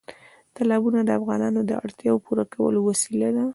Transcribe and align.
تالابونه 0.55 0.99
د 1.03 1.09
افغانانو 1.19 1.59
د 1.65 1.71
اړتیاوو 1.85 2.23
پوره 2.25 2.43
کولو 2.53 2.79
وسیله 2.89 3.29
ده. 3.35 3.45